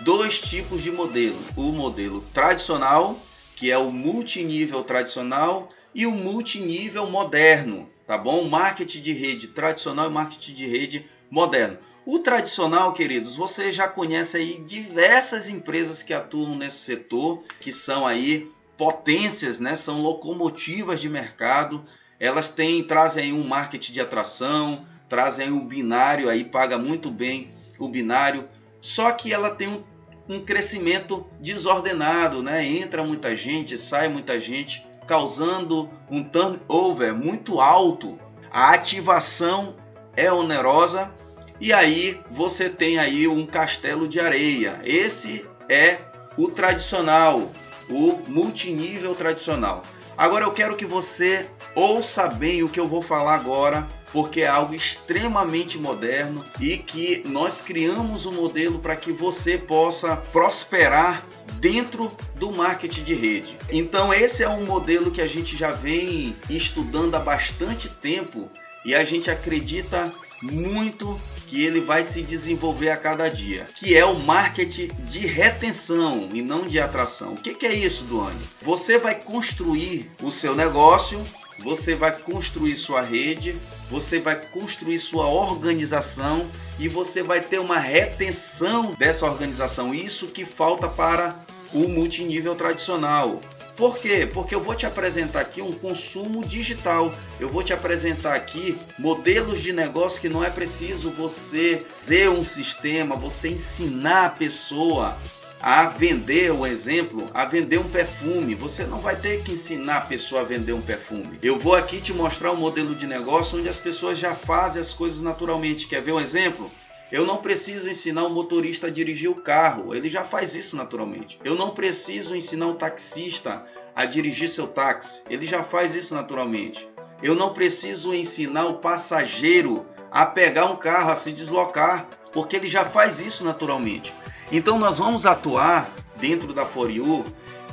dois 0.03 0.39
tipos 0.39 0.81
de 0.81 0.91
modelo: 0.91 1.37
o 1.55 1.71
modelo 1.71 2.21
tradicional, 2.33 3.19
que 3.55 3.71
é 3.71 3.77
o 3.77 3.91
multinível 3.91 4.83
tradicional, 4.83 5.69
e 5.93 6.05
o 6.05 6.11
multinível 6.11 7.09
moderno, 7.09 7.89
tá 8.05 8.17
bom? 8.17 8.47
Marketing 8.47 9.01
de 9.01 9.13
rede 9.13 9.47
tradicional 9.47 10.09
e 10.09 10.13
marketing 10.13 10.53
de 10.53 10.65
rede 10.67 11.05
moderno. 11.29 11.77
O 12.05 12.19
tradicional, 12.19 12.93
queridos, 12.93 13.35
você 13.35 13.71
já 13.71 13.87
conhece 13.87 14.37
aí 14.37 14.63
diversas 14.65 15.49
empresas 15.49 16.01
que 16.01 16.13
atuam 16.13 16.55
nesse 16.55 16.77
setor, 16.77 17.43
que 17.59 17.71
são 17.71 18.07
aí 18.07 18.49
potências, 18.77 19.59
né? 19.59 19.75
São 19.75 20.01
locomotivas 20.01 21.01
de 21.01 21.09
mercado. 21.09 21.83
Elas 22.19 22.49
têm, 22.49 22.83
trazem 22.83 23.25
aí 23.25 23.33
um 23.33 23.47
marketing 23.47 23.93
de 23.93 24.01
atração, 24.01 24.85
trazem 25.09 25.51
um 25.51 25.65
binário 25.65 26.29
aí, 26.29 26.45
paga 26.45 26.77
muito 26.77 27.09
bem 27.09 27.49
o 27.79 27.89
binário. 27.89 28.47
Só 28.79 29.11
que 29.11 29.33
ela 29.33 29.49
tem 29.49 29.67
um, 29.67 29.83
um 30.29 30.39
crescimento 30.45 31.27
desordenado, 31.41 32.43
né? 32.43 32.63
Entra 32.63 33.03
muita 33.03 33.35
gente, 33.35 33.77
sai 33.77 34.07
muita 34.07 34.39
gente, 34.39 34.85
causando 35.07 35.89
um 36.09 36.23
turnover 36.23 37.13
muito 37.13 37.59
alto. 37.59 38.17
A 38.51 38.73
ativação 38.73 39.75
é 40.15 40.31
onerosa 40.31 41.11
e 41.59 41.73
aí 41.73 42.19
você 42.31 42.69
tem 42.69 42.97
aí 42.97 43.27
um 43.27 43.45
castelo 43.45 44.07
de 44.07 44.19
areia. 44.19 44.79
Esse 44.83 45.45
é 45.67 45.97
o 46.37 46.49
tradicional, 46.49 47.51
o 47.89 48.19
multinível 48.27 49.13
tradicional. 49.13 49.83
Agora 50.19 50.43
eu 50.43 50.51
quero 50.51 50.75
que 50.75 50.85
você 50.85 51.45
ouça 51.73 52.27
bem 52.27 52.61
o 52.61 52.67
que 52.67 52.77
eu 52.77 52.89
vou 52.89 53.01
falar 53.01 53.35
agora, 53.35 53.87
porque 54.11 54.41
é 54.41 54.47
algo 54.47 54.75
extremamente 54.75 55.77
moderno 55.77 56.43
e 56.59 56.77
que 56.77 57.23
nós 57.25 57.61
criamos 57.61 58.25
um 58.25 58.33
modelo 58.33 58.79
para 58.79 58.97
que 58.97 59.13
você 59.13 59.57
possa 59.57 60.17
prosperar 60.17 61.25
dentro 61.61 62.11
do 62.35 62.51
marketing 62.51 63.03
de 63.05 63.13
rede. 63.13 63.57
Então 63.69 64.13
esse 64.13 64.43
é 64.43 64.49
um 64.49 64.65
modelo 64.65 65.09
que 65.09 65.21
a 65.21 65.27
gente 65.27 65.55
já 65.55 65.71
vem 65.71 66.35
estudando 66.49 67.15
há 67.15 67.19
bastante 67.19 67.87
tempo 67.87 68.49
e 68.83 68.93
a 68.93 69.05
gente 69.05 69.31
acredita 69.31 70.11
muito 70.41 71.17
que 71.49 71.65
ele 71.65 71.81
vai 71.81 72.03
se 72.03 72.21
desenvolver 72.21 72.91
a 72.91 72.97
cada 72.97 73.27
dia, 73.27 73.65
que 73.75 73.97
é 73.97 74.05
o 74.05 74.19
marketing 74.19 74.91
de 75.09 75.25
retenção 75.25 76.29
e 76.31 76.43
não 76.43 76.63
de 76.63 76.79
atração. 76.79 77.33
O 77.33 77.37
que, 77.37 77.55
que 77.55 77.65
é 77.65 77.73
isso, 77.73 78.03
Duane? 78.05 78.39
Você 78.61 78.99
vai 78.99 79.15
construir 79.15 80.09
o 80.21 80.31
seu 80.31 80.55
negócio, 80.55 81.19
você 81.63 81.95
vai 81.95 82.11
construir 82.11 82.77
sua 82.77 83.01
rede, 83.01 83.57
você 83.89 84.19
vai 84.19 84.35
construir 84.35 84.99
sua 84.99 85.27
organização 85.27 86.47
e 86.77 86.87
você 86.87 87.23
vai 87.23 87.41
ter 87.41 87.59
uma 87.59 87.79
retenção 87.79 88.93
dessa 88.93 89.25
organização. 89.25 89.93
Isso 89.93 90.27
que 90.27 90.45
falta 90.45 90.87
para 90.87 91.35
o 91.73 91.87
multinível 91.87 92.55
tradicional. 92.55 93.39
Por 93.75 93.97
quê? 93.97 94.27
Porque 94.31 94.53
eu 94.53 94.61
vou 94.61 94.75
te 94.75 94.85
apresentar 94.85 95.39
aqui 95.39 95.61
um 95.61 95.71
consumo 95.71 96.43
digital. 96.43 97.13
Eu 97.39 97.47
vou 97.47 97.63
te 97.63 97.71
apresentar 97.71 98.35
aqui 98.35 98.77
modelos 98.97 99.61
de 99.61 99.71
negócio 99.71 100.19
que 100.19 100.27
não 100.27 100.43
é 100.43 100.49
preciso 100.49 101.11
você 101.11 101.85
ter 102.05 102.29
um 102.29 102.43
sistema, 102.43 103.15
você 103.15 103.49
ensinar 103.49 104.25
a 104.25 104.29
pessoa 104.29 105.17
a 105.61 105.87
vender, 105.87 106.51
um 106.51 106.65
exemplo, 106.65 107.27
a 107.33 107.45
vender 107.45 107.77
um 107.77 107.89
perfume. 107.89 108.55
Você 108.55 108.85
não 108.85 108.99
vai 108.99 109.15
ter 109.15 109.43
que 109.43 109.51
ensinar 109.51 109.97
a 109.97 110.01
pessoa 110.01 110.41
a 110.41 110.45
vender 110.45 110.73
um 110.73 110.81
perfume. 110.81 111.37
Eu 111.41 111.59
vou 111.59 111.75
aqui 111.75 112.01
te 112.01 112.13
mostrar 112.13 112.51
um 112.51 112.57
modelo 112.57 112.95
de 112.95 113.05
negócio 113.05 113.59
onde 113.59 113.67
as 113.67 113.77
pessoas 113.77 114.17
já 114.17 114.33
fazem 114.33 114.81
as 114.81 114.93
coisas 114.93 115.21
naturalmente. 115.21 115.87
Quer 115.87 116.01
ver 116.01 116.13
um 116.13 116.19
exemplo? 116.19 116.71
Eu 117.11 117.25
não 117.25 117.37
preciso 117.37 117.89
ensinar 117.89 118.23
o 118.25 118.29
motorista 118.29 118.85
a 118.85 118.89
dirigir 118.89 119.31
o 119.31 119.41
carro, 119.41 119.95
ele 119.95 120.09
já 120.09 120.23
faz 120.23 120.53
isso 120.53 120.75
naturalmente. 120.75 121.39
Eu 121.43 121.55
não 121.55 121.71
preciso 121.71 122.35
ensinar 122.35 122.67
o 122.67 122.75
taxista 122.75 123.65
a 123.95 124.05
dirigir 124.05 124.47
seu 124.47 124.67
táxi, 124.67 125.23
ele 125.27 125.45
já 125.45 125.63
faz 125.63 125.95
isso 125.95 126.13
naturalmente. 126.13 126.87
Eu 127.23 127.33
não 127.33 127.51
preciso 127.51 128.13
ensinar 128.13 128.67
o 128.67 128.77
passageiro 128.77 129.87
a 130.11 130.23
pegar 130.25 130.65
um 130.65 130.75
carro, 130.75 131.11
a 131.11 131.15
se 131.15 131.31
deslocar, 131.31 132.07
porque 132.31 132.55
ele 132.55 132.67
já 132.67 132.85
faz 132.85 133.19
isso 133.19 133.43
naturalmente. 133.43 134.13
Então 134.51 134.77
nós 134.77 134.99
vamos 134.99 135.25
atuar 135.25 135.91
dentro 136.15 136.53
da 136.53 136.65
For 136.65 136.91
You 136.91 137.25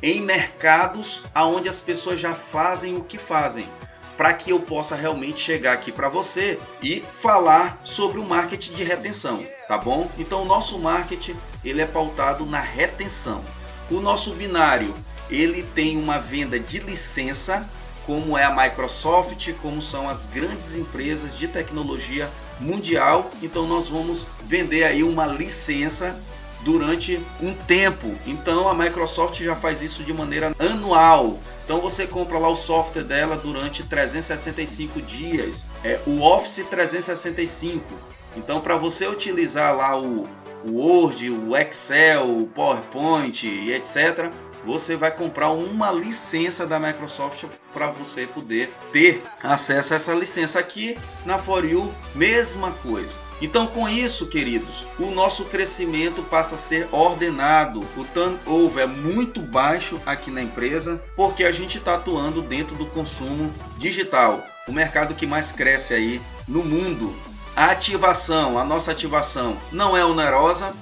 em 0.03 0.23
mercados 0.23 1.23
aonde 1.35 1.69
as 1.69 1.81
pessoas 1.81 2.19
já 2.19 2.33
fazem 2.33 2.97
o 2.97 3.05
que 3.05 3.19
fazem 3.19 3.69
para 4.17 4.33
que 4.33 4.51
eu 4.51 4.61
possa 4.61 4.97
realmente 4.97 5.41
chegar 5.41 5.73
aqui 5.73 5.93
para 5.93 6.09
você 6.09 6.59
e 6.83 7.05
falar 7.21 7.81
sobre 7.85 8.19
o 8.19 8.25
marketing 8.25 8.73
de 8.75 8.85
retenção, 8.85 9.47
tá 9.69 9.77
bom? 9.77 10.11
Então 10.19 10.43
o 10.43 10.47
nosso 10.47 10.79
marketing 10.79 11.37
ele 11.65 11.83
é 11.83 11.87
pautado 11.87 12.47
na 12.47 12.61
retenção. 12.61 13.45
O 13.91 14.01
nosso 14.01 14.33
binário 14.33 14.95
ele 15.31 15.63
tem 15.75 15.97
uma 15.97 16.19
venda 16.19 16.59
de 16.59 16.79
licença, 16.79 17.69
como 18.05 18.39
é 18.39 18.45
a 18.45 18.55
Microsoft, 18.55 19.53
como 19.61 19.83
são 19.83 20.09
as 20.09 20.27
grandes 20.27 20.75
empresas 20.75 21.37
de 21.37 21.49
tecnologia 21.49 22.31
mundial. 22.61 23.31
Então 23.43 23.67
nós 23.67 23.89
vamos 23.89 24.27
vender 24.45 24.85
aí 24.85 25.03
uma 25.03 25.27
licença 25.27 26.19
durante 26.67 27.21
um 27.41 27.55
tempo. 27.55 28.13
Então 28.27 28.69
a 28.69 28.75
Microsoft 28.75 29.41
já 29.41 29.55
faz 29.55 29.83
isso 29.83 30.03
de 30.03 30.13
maneira 30.13 30.53
anual. 30.59 31.39
Então 31.65 31.81
você 31.81 32.09
compra 32.09 32.39
lá 32.39 32.49
o 32.49 32.57
software 32.57 33.05
dela 33.05 33.37
durante 33.37 33.85
365 33.85 35.01
dias, 35.01 35.63
é 35.85 36.01
o 36.05 36.21
Office 36.21 36.67
365. 36.69 37.85
Então 38.37 38.61
para 38.61 38.77
você 38.77 39.07
utilizar 39.07 39.77
lá 39.77 39.97
o, 39.97 40.29
o 40.67 40.73
Word, 40.73 41.31
o 41.31 41.57
Excel, 41.57 42.39
o 42.39 42.47
PowerPoint 42.47 43.47
e 43.47 43.73
etc, 43.73 44.31
você 44.65 44.97
vai 44.97 45.13
comprar 45.13 45.51
uma 45.51 45.93
licença 45.93 46.67
da 46.67 46.81
Microsoft 46.81 47.45
para 47.73 47.89
você 47.93 48.27
poder 48.27 48.73
ter 48.93 49.23
acesso 49.43 49.93
a 49.93 49.97
essa 49.97 50.13
licença 50.13 50.59
aqui 50.59 50.99
na 51.25 51.39
For 51.39 51.65
You, 51.65 51.93
mesma 52.15 52.73
coisa. 52.83 53.17
Então, 53.41 53.67
com 53.67 53.89
isso, 53.89 54.27
queridos, 54.27 54.87
o 54.99 55.11
nosso 55.11 55.45
crescimento 55.45 56.23
passa 56.23 56.55
a 56.55 56.59
ser 56.59 56.89
ordenado. 56.91 57.81
O 57.97 58.05
turnover 58.05 58.85
é 58.85 58.87
muito 58.87 59.41
baixo 59.41 60.01
aqui 60.07 60.31
na 60.31 60.43
empresa, 60.43 61.01
porque 61.15 61.45
a 61.45 61.53
gente 61.53 61.77
está 61.79 61.95
atuando 61.95 62.41
dentro 62.41 62.75
do 62.75 62.87
consumo 62.87 63.53
digital, 63.77 64.43
o 64.67 64.73
mercado 64.73 65.15
que 65.15 65.27
mais 65.27 65.53
cresce 65.53 65.93
aí 65.93 66.21
no 66.49 66.65
mundo. 66.65 67.15
A 67.57 67.71
ativação, 67.71 68.59
a 68.59 68.65
nossa 68.65 68.93
ativação 68.93 69.57
não 69.73 69.97
é 69.97 70.05
onerosa 70.05 70.75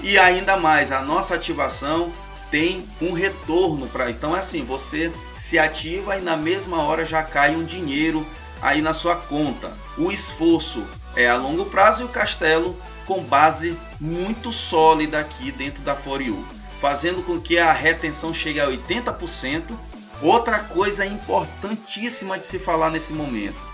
e 0.00 0.18
ainda 0.18 0.56
mais, 0.56 0.90
a 0.90 1.02
nossa 1.02 1.34
ativação 1.34 2.10
tem 2.50 2.82
um 2.98 3.12
retorno 3.12 3.86
para. 3.88 4.10
Então, 4.10 4.34
é 4.34 4.38
assim, 4.38 4.64
você 4.64 5.12
se 5.38 5.58
ativa 5.58 6.16
e 6.16 6.22
na 6.22 6.34
mesma 6.34 6.82
hora 6.82 7.04
já 7.04 7.22
cai 7.22 7.54
um 7.54 7.62
dinheiro 7.62 8.26
aí 8.62 8.80
na 8.80 8.94
sua 8.94 9.16
conta. 9.16 9.70
O 9.98 10.10
esforço 10.10 10.82
é 11.14 11.28
a 11.28 11.36
longo 11.36 11.66
prazo 11.66 12.00
e 12.00 12.04
o 12.06 12.08
castelo 12.08 12.74
com 13.04 13.22
base 13.22 13.78
muito 14.00 14.50
sólida 14.50 15.20
aqui 15.20 15.52
dentro 15.52 15.82
da 15.82 15.94
For 15.94 16.22
You, 16.22 16.42
fazendo 16.80 17.22
com 17.22 17.38
que 17.38 17.58
a 17.58 17.70
retenção 17.70 18.32
chegue 18.32 18.60
a 18.60 18.68
80%. 18.68 19.76
Outra 20.22 20.58
coisa 20.60 21.04
importantíssima 21.04 22.38
de 22.38 22.46
se 22.46 22.58
falar 22.58 22.90
nesse 22.90 23.12
momento: 23.12 23.73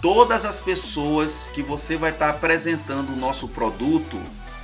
todas 0.00 0.44
as 0.44 0.60
pessoas 0.60 1.48
que 1.52 1.62
você 1.62 1.96
vai 1.96 2.10
estar 2.10 2.30
apresentando 2.30 3.12
o 3.12 3.16
nosso 3.16 3.48
produto, 3.48 4.18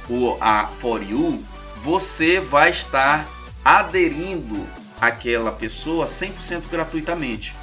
o 0.08 0.36
a 0.40 0.66
For 0.80 1.02
You, 1.02 1.42
você 1.82 2.40
vai 2.40 2.70
estar 2.70 3.26
aderindo 3.64 4.66
àquela 5.00 5.52
pessoa 5.52 6.06
100% 6.06 6.62
gratuitamente. 6.70 7.54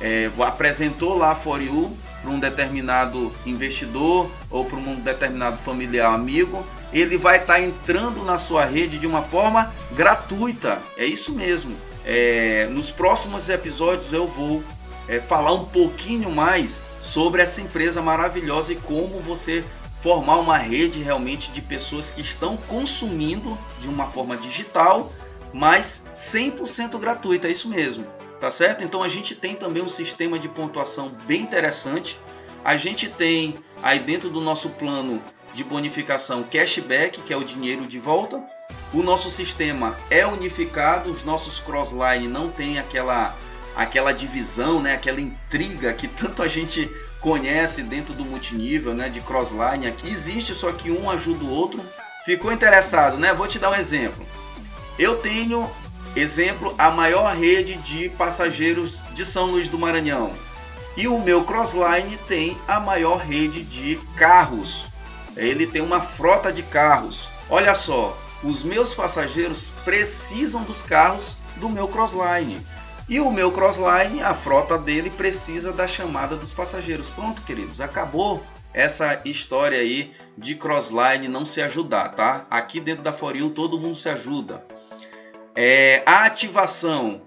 É, 0.00 0.30
apresentou 0.40 1.16
lá 1.16 1.32
a 1.32 1.34
For 1.34 1.60
You, 1.62 1.96
para 2.22 2.30
um 2.30 2.38
determinado 2.38 3.32
investidor 3.46 4.30
ou 4.50 4.64
para 4.64 4.78
um 4.78 4.96
determinado 4.96 5.58
familiar 5.58 6.12
amigo, 6.12 6.64
ele 6.92 7.16
vai 7.16 7.38
estar 7.38 7.54
tá 7.54 7.60
entrando 7.60 8.24
na 8.24 8.38
sua 8.38 8.64
rede 8.64 8.98
de 8.98 9.06
uma 9.06 9.22
forma 9.22 9.72
gratuita. 9.92 10.78
É 10.96 11.04
isso 11.04 11.32
mesmo. 11.32 11.74
É, 12.04 12.66
nos 12.70 12.90
próximos 12.90 13.48
episódios 13.48 14.12
eu 14.12 14.26
vou 14.26 14.62
é, 15.08 15.20
falar 15.20 15.52
um 15.52 15.64
pouquinho 15.64 16.30
mais 16.30 16.82
sobre 17.00 17.42
essa 17.42 17.60
empresa 17.60 18.02
maravilhosa 18.02 18.72
e 18.72 18.76
como 18.76 19.20
você 19.20 19.64
formar 20.02 20.36
uma 20.38 20.56
rede 20.56 21.02
realmente 21.02 21.50
de 21.50 21.60
pessoas 21.60 22.10
que 22.10 22.20
estão 22.20 22.56
consumindo 22.56 23.58
de 23.80 23.88
uma 23.88 24.06
forma 24.06 24.36
digital, 24.36 25.12
mas 25.52 26.04
100% 26.14 26.98
gratuita, 26.98 27.48
é 27.48 27.50
isso 27.50 27.68
mesmo. 27.68 28.06
tá 28.40 28.50
certo? 28.50 28.82
Então 28.82 29.02
a 29.02 29.08
gente 29.08 29.34
tem 29.34 29.54
também 29.54 29.82
um 29.82 29.88
sistema 29.88 30.38
de 30.38 30.48
pontuação 30.48 31.12
bem 31.26 31.42
interessante. 31.42 32.18
A 32.64 32.76
gente 32.76 33.08
tem 33.08 33.54
aí 33.82 33.98
dentro 33.98 34.30
do 34.30 34.40
nosso 34.40 34.70
plano 34.70 35.22
de 35.54 35.62
bonificação 35.62 36.42
cashback, 36.44 37.20
que 37.20 37.32
é 37.32 37.36
o 37.36 37.44
dinheiro 37.44 37.86
de 37.86 37.98
volta. 37.98 38.42
O 38.94 39.02
nosso 39.02 39.30
sistema 39.30 39.96
é 40.08 40.26
unificado, 40.26 41.10
os 41.10 41.22
nossos 41.22 41.60
crossline 41.60 42.26
não 42.26 42.50
tem 42.50 42.78
aquela 42.78 43.36
aquela 43.80 44.12
divisão, 44.12 44.82
né, 44.82 44.92
aquela 44.92 45.22
intriga 45.22 45.90
que 45.94 46.06
tanto 46.06 46.42
a 46.42 46.48
gente 46.48 46.90
conhece 47.18 47.82
dentro 47.82 48.12
do 48.12 48.26
multinível, 48.26 48.92
né, 48.92 49.08
de 49.08 49.22
crossline. 49.22 49.94
Existe 50.04 50.54
só 50.54 50.70
que 50.70 50.90
um 50.90 51.08
ajuda 51.08 51.44
o 51.44 51.50
outro. 51.50 51.82
Ficou 52.26 52.52
interessado, 52.52 53.16
né? 53.16 53.32
Vou 53.32 53.48
te 53.48 53.58
dar 53.58 53.70
um 53.70 53.74
exemplo. 53.74 54.26
Eu 54.98 55.16
tenho 55.16 55.68
exemplo 56.14 56.74
a 56.76 56.90
maior 56.90 57.34
rede 57.34 57.76
de 57.76 58.10
passageiros 58.10 59.00
de 59.14 59.24
São 59.24 59.46
Luís 59.46 59.66
do 59.66 59.78
Maranhão. 59.78 60.30
E 60.94 61.08
o 61.08 61.18
meu 61.18 61.42
Crossline 61.44 62.18
tem 62.28 62.58
a 62.68 62.78
maior 62.78 63.20
rede 63.20 63.62
de 63.62 63.98
carros. 64.14 64.84
Ele 65.34 65.66
tem 65.66 65.80
uma 65.80 66.00
frota 66.00 66.52
de 66.52 66.62
carros. 66.62 67.30
Olha 67.48 67.74
só, 67.74 68.18
os 68.42 68.62
meus 68.62 68.92
passageiros 68.92 69.72
precisam 69.84 70.64
dos 70.64 70.82
carros 70.82 71.38
do 71.56 71.70
meu 71.70 71.88
Crossline. 71.88 72.60
E 73.10 73.18
o 73.18 73.28
meu 73.28 73.50
Crossline, 73.50 74.22
a 74.22 74.32
frota 74.32 74.78
dele 74.78 75.10
precisa 75.10 75.72
da 75.72 75.88
chamada 75.88 76.36
dos 76.36 76.52
passageiros. 76.52 77.08
Pronto, 77.08 77.42
queridos, 77.42 77.80
acabou 77.80 78.40
essa 78.72 79.20
história 79.24 79.80
aí 79.80 80.12
de 80.38 80.54
Crossline 80.54 81.26
não 81.26 81.44
se 81.44 81.60
ajudar, 81.60 82.10
tá? 82.10 82.46
Aqui 82.48 82.78
dentro 82.78 83.02
da 83.02 83.12
For 83.12 83.34
You, 83.34 83.50
todo 83.50 83.80
mundo 83.80 83.96
se 83.96 84.08
ajuda. 84.08 84.64
É, 85.56 86.04
a 86.06 86.24
ativação 86.24 87.22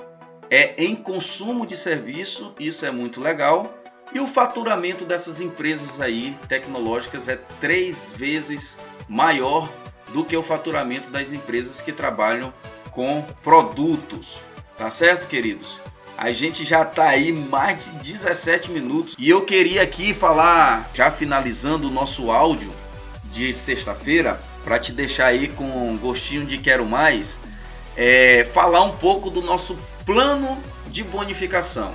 é 0.49 0.81
em 0.81 0.95
consumo 0.95 1.67
de 1.67 1.75
serviço, 1.75 2.55
isso 2.57 2.85
é 2.85 2.89
muito 2.89 3.19
legal. 3.19 3.77
E 4.13 4.21
o 4.21 4.27
faturamento 4.27 5.03
dessas 5.03 5.41
empresas 5.41 5.99
aí 5.99 6.33
tecnológicas 6.47 7.27
é 7.27 7.37
três 7.59 8.13
vezes 8.13 8.77
maior 9.09 9.69
do 10.13 10.23
que 10.23 10.37
o 10.37 10.43
faturamento 10.43 11.09
das 11.09 11.33
empresas 11.33 11.81
que 11.81 11.91
trabalham 11.91 12.53
com 12.89 13.21
produtos. 13.43 14.39
Tá 14.77 14.89
certo, 14.89 15.27
queridos? 15.27 15.79
A 16.17 16.31
gente 16.31 16.65
já 16.65 16.83
tá 16.83 17.09
aí 17.09 17.31
mais 17.31 17.85
de 17.85 18.13
17 18.13 18.71
minutos 18.71 19.15
e 19.17 19.29
eu 19.29 19.41
queria 19.41 19.83
aqui 19.83 20.13
falar, 20.13 20.89
já 20.93 21.11
finalizando 21.11 21.87
o 21.87 21.91
nosso 21.91 22.31
áudio 22.31 22.71
de 23.31 23.53
sexta-feira, 23.53 24.39
para 24.63 24.79
te 24.79 24.91
deixar 24.91 25.27
aí 25.27 25.47
com 25.47 25.65
um 25.65 25.97
gostinho 25.97 26.45
de 26.45 26.57
quero 26.57 26.85
mais, 26.85 27.37
é, 27.95 28.47
falar 28.53 28.83
um 28.83 28.95
pouco 28.95 29.29
do 29.29 29.41
nosso 29.41 29.77
plano 30.05 30.57
de 30.87 31.03
bonificação. 31.03 31.93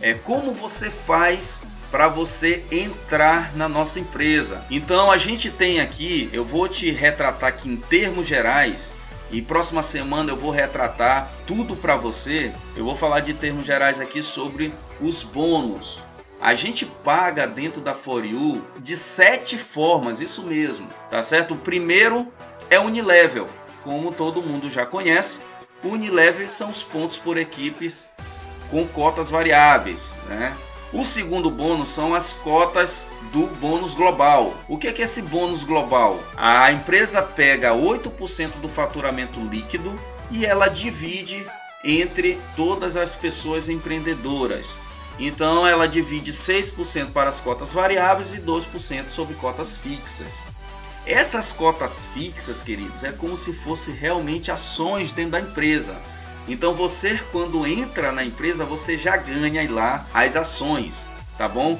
É 0.00 0.14
como 0.14 0.52
você 0.52 0.90
faz 0.90 1.60
para 1.90 2.08
você 2.08 2.64
entrar 2.70 3.56
na 3.56 3.68
nossa 3.68 3.98
empresa. 3.98 4.64
Então 4.70 5.10
a 5.10 5.18
gente 5.18 5.50
tem 5.50 5.80
aqui, 5.80 6.28
eu 6.32 6.44
vou 6.44 6.68
te 6.68 6.90
retratar 6.90 7.48
aqui 7.48 7.68
em 7.68 7.76
termos 7.76 8.26
gerais 8.26 8.90
e 9.30 9.42
próxima 9.42 9.82
semana 9.82 10.30
eu 10.30 10.36
vou 10.36 10.50
retratar 10.50 11.30
tudo 11.46 11.74
para 11.76 11.96
você. 11.96 12.52
Eu 12.76 12.84
vou 12.84 12.96
falar 12.96 13.20
de 13.20 13.34
termos 13.34 13.66
gerais 13.66 14.00
aqui 14.00 14.22
sobre 14.22 14.72
os 15.00 15.22
bônus. 15.22 16.00
A 16.40 16.54
gente 16.54 16.84
paga 16.84 17.46
dentro 17.46 17.80
da 17.80 17.94
For 17.94 18.24
You 18.24 18.62
de 18.78 18.96
sete 18.96 19.58
formas, 19.58 20.20
isso 20.20 20.42
mesmo, 20.42 20.86
tá 21.10 21.22
certo? 21.22 21.54
O 21.54 21.58
primeiro 21.58 22.30
é 22.68 22.78
Unilevel, 22.78 23.48
como 23.82 24.12
todo 24.12 24.42
mundo 24.42 24.70
já 24.70 24.84
conhece. 24.84 25.40
Unilevel 25.82 26.48
são 26.48 26.70
os 26.70 26.82
pontos 26.82 27.16
por 27.16 27.36
equipes 27.36 28.06
com 28.70 28.86
cotas 28.86 29.30
variáveis, 29.30 30.14
né? 30.28 30.54
O 30.92 31.04
segundo 31.04 31.50
bônus 31.50 31.88
são 31.88 32.14
as 32.14 32.32
cotas 32.32 33.06
do 33.32 33.46
bônus 33.56 33.94
global. 33.94 34.54
O 34.68 34.76
que 34.76 34.88
é, 34.88 35.02
esse 35.02 35.22
bônus 35.22 35.64
global? 35.64 36.22
A 36.36 36.70
empresa 36.72 37.22
pega 37.22 37.72
8% 37.72 38.60
do 38.60 38.68
faturamento 38.68 39.40
líquido 39.40 39.98
e 40.30 40.44
ela 40.44 40.68
divide 40.68 41.46
entre 41.84 42.38
todas 42.56 42.96
as 42.96 43.14
pessoas 43.14 43.68
empreendedoras. 43.68 44.74
Então 45.18 45.66
ela 45.66 45.86
divide 45.88 46.32
6% 46.32 47.12
para 47.12 47.30
as 47.30 47.40
cotas 47.40 47.72
variáveis 47.72 48.34
e 48.34 48.38
2% 48.38 49.08
sobre 49.08 49.34
cotas 49.36 49.76
fixas. 49.76 50.32
Essas 51.06 51.52
cotas 51.52 52.04
fixas, 52.12 52.62
queridos, 52.62 53.04
é 53.04 53.12
como 53.12 53.36
se 53.36 53.52
fosse 53.52 53.92
realmente 53.92 54.50
ações 54.50 55.12
dentro 55.12 55.32
da 55.32 55.40
empresa. 55.40 55.96
Então 56.48 56.74
você 56.74 57.18
quando 57.32 57.66
entra 57.66 58.12
na 58.12 58.24
empresa, 58.24 58.64
você 58.64 58.98
já 58.98 59.16
ganha 59.16 59.70
lá 59.72 60.04
as 60.12 60.36
ações, 60.36 61.02
tá 61.38 61.48
bom? 61.48 61.78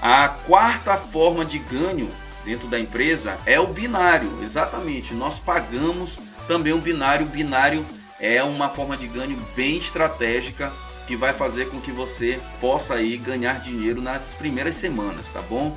A 0.00 0.28
quarta 0.28 0.96
forma 0.96 1.44
de 1.44 1.58
ganho 1.58 2.08
dentro 2.44 2.68
da 2.68 2.78
empresa 2.78 3.38
é 3.44 3.58
o 3.58 3.66
binário, 3.66 4.42
exatamente. 4.42 5.14
Nós 5.14 5.38
pagamos 5.38 6.16
também 6.46 6.72
o 6.72 6.80
binário. 6.80 7.26
O 7.26 7.30
binário 7.30 7.84
é 8.20 8.42
uma 8.42 8.68
forma 8.68 8.96
de 8.96 9.08
ganho 9.08 9.36
bem 9.54 9.78
estratégica 9.78 10.72
que 11.06 11.16
vai 11.16 11.32
fazer 11.32 11.68
com 11.70 11.80
que 11.80 11.92
você 11.92 12.40
possa 12.60 12.94
aí 12.94 13.16
ganhar 13.16 13.60
dinheiro 13.60 14.02
nas 14.02 14.34
primeiras 14.34 14.76
semanas, 14.76 15.28
tá 15.30 15.40
bom? 15.40 15.76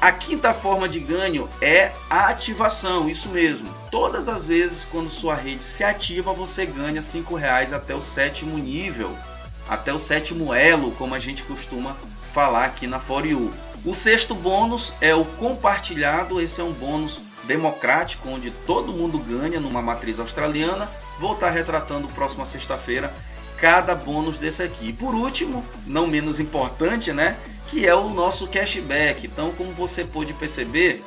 A 0.00 0.10
quinta 0.10 0.52
forma 0.52 0.88
de 0.88 0.98
ganho 0.98 1.48
é 1.60 1.92
a 2.10 2.26
ativação, 2.26 3.08
isso 3.08 3.28
mesmo. 3.28 3.72
Todas 3.90 4.28
as 4.28 4.46
vezes 4.46 4.84
quando 4.84 5.08
sua 5.08 5.34
rede 5.34 5.62
se 5.62 5.84
ativa, 5.84 6.32
você 6.32 6.66
ganha 6.66 7.00
cinco 7.00 7.36
reais 7.36 7.72
até 7.72 7.94
o 7.94 8.02
sétimo 8.02 8.58
nível, 8.58 9.16
até 9.68 9.92
o 9.92 9.98
sétimo 9.98 10.52
elo, 10.52 10.90
como 10.92 11.14
a 11.14 11.20
gente 11.20 11.44
costuma 11.44 11.96
falar 12.32 12.66
aqui 12.66 12.86
na 12.86 12.98
For 12.98 13.26
You. 13.26 13.52
O 13.84 13.94
sexto 13.94 14.34
bônus 14.34 14.92
é 15.00 15.14
o 15.14 15.24
compartilhado, 15.24 16.40
esse 16.40 16.60
é 16.60 16.64
um 16.64 16.72
bônus 16.72 17.20
democrático, 17.44 18.28
onde 18.28 18.50
todo 18.50 18.92
mundo 18.92 19.18
ganha 19.18 19.58
numa 19.58 19.82
matriz 19.82 20.20
australiana. 20.20 20.88
Vou 21.18 21.34
estar 21.34 21.50
retratando 21.50 22.08
próxima 22.08 22.44
sexta-feira 22.44 23.12
cada 23.56 23.94
bônus 23.94 24.38
desse 24.38 24.62
aqui. 24.62 24.92
Por 24.92 25.14
último, 25.14 25.64
não 25.86 26.06
menos 26.06 26.40
importante, 26.40 27.12
né? 27.12 27.36
que 27.72 27.86
é 27.86 27.94
o 27.94 28.10
nosso 28.10 28.46
cashback. 28.48 29.26
Então, 29.26 29.50
como 29.52 29.72
você 29.72 30.04
pode 30.04 30.34
perceber, 30.34 31.02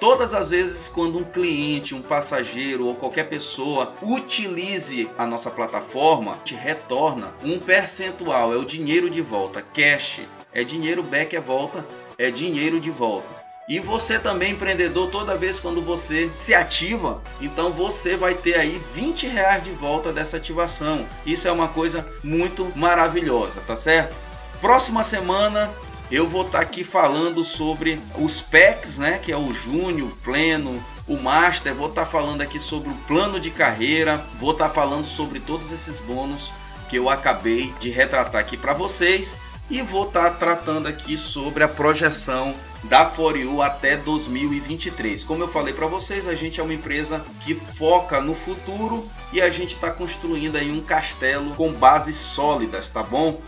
todas 0.00 0.34
as 0.34 0.50
vezes 0.50 0.88
quando 0.88 1.18
um 1.18 1.24
cliente, 1.24 1.94
um 1.94 2.02
passageiro 2.02 2.86
ou 2.86 2.96
qualquer 2.96 3.28
pessoa 3.28 3.94
utilize 4.02 5.08
a 5.16 5.24
nossa 5.24 5.52
plataforma, 5.52 6.36
te 6.44 6.56
retorna 6.56 7.32
um 7.44 7.60
percentual, 7.60 8.52
é 8.52 8.56
o 8.56 8.64
dinheiro 8.64 9.08
de 9.08 9.22
volta, 9.22 9.62
cash, 9.62 10.22
é 10.52 10.64
dinheiro 10.64 11.02
back 11.02 11.34
é 11.34 11.40
volta, 11.40 11.84
é 12.18 12.30
dinheiro 12.30 12.80
de 12.80 12.90
volta. 12.90 13.28
E 13.68 13.78
você 13.78 14.18
também, 14.18 14.52
empreendedor, 14.52 15.10
toda 15.10 15.36
vez 15.36 15.60
quando 15.60 15.80
você 15.80 16.28
se 16.34 16.52
ativa, 16.52 17.22
então 17.40 17.70
você 17.70 18.16
vai 18.16 18.34
ter 18.34 18.56
aí 18.56 18.82
20 18.94 19.28
reais 19.28 19.62
de 19.62 19.70
volta 19.70 20.12
dessa 20.12 20.38
ativação. 20.38 21.06
Isso 21.24 21.46
é 21.46 21.52
uma 21.52 21.68
coisa 21.68 22.04
muito 22.24 22.72
maravilhosa, 22.74 23.60
tá 23.64 23.76
certo? 23.76 24.12
Próxima 24.60 25.04
semana 25.04 25.70
eu 26.10 26.26
vou 26.26 26.42
estar 26.42 26.58
tá 26.58 26.64
aqui 26.64 26.82
falando 26.82 27.44
sobre 27.44 28.00
os 28.18 28.40
PECs, 28.40 28.98
né, 28.98 29.20
que 29.22 29.30
é 29.30 29.36
o 29.36 29.52
Júnior, 29.52 30.10
Pleno, 30.24 30.82
o 31.06 31.16
Master, 31.16 31.72
vou 31.72 31.88
estar 31.88 32.04
tá 32.04 32.10
falando 32.10 32.40
aqui 32.40 32.58
sobre 32.58 32.90
o 32.90 32.94
plano 33.06 33.38
de 33.38 33.52
carreira, 33.52 34.18
vou 34.40 34.50
estar 34.50 34.68
tá 34.68 34.74
falando 34.74 35.04
sobre 35.04 35.38
todos 35.38 35.70
esses 35.70 36.00
bônus 36.00 36.50
que 36.88 36.96
eu 36.96 37.08
acabei 37.08 37.72
de 37.78 37.88
retratar 37.88 38.40
aqui 38.40 38.56
para 38.56 38.72
vocês 38.72 39.36
e 39.70 39.80
vou 39.82 40.08
estar 40.08 40.30
tratando 40.38 40.88
aqui 40.88 41.16
sobre 41.16 41.62
a 41.62 41.68
projeção 41.68 42.54
da 42.84 43.08
For 43.08 43.36
You 43.36 43.62
até 43.62 43.96
2023. 43.96 45.22
Como 45.24 45.44
eu 45.44 45.48
falei 45.48 45.72
para 45.72 45.86
vocês, 45.86 46.26
a 46.26 46.34
gente 46.34 46.60
é 46.60 46.62
uma 46.62 46.74
empresa 46.74 47.24
que 47.44 47.54
foca 47.54 48.20
no 48.20 48.34
futuro 48.34 49.08
e 49.32 49.40
a 49.40 49.48
gente 49.48 49.74
está 49.74 49.90
construindo 49.90 50.56
aí 50.56 50.70
um 50.70 50.80
castelo 50.80 51.54
com 51.54 51.72
bases 51.72 52.16
sólidas, 52.16 52.88
tá 52.88 53.02
bom? 53.02 53.40